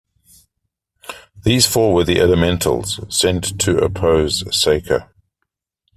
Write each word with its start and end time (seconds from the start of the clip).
These 1.43 1.67
four 1.67 1.93
were 1.93 2.03
the 2.03 2.19
Elementals, 2.19 2.99
sent 3.15 3.59
to 3.61 3.77
oppose 3.77 4.43
Saker. 4.51 5.11